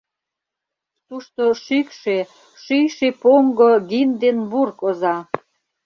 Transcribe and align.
Тушто 1.07 1.43
шӱкшӧ, 1.63 2.17
шӱйшӧ 2.63 3.09
поҥго 3.21 3.71
Гинденбург 3.89 4.77
оза. 4.89 5.15